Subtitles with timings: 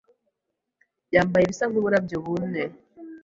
[1.15, 2.63] yambaye ibisa nkuburyo bumwe.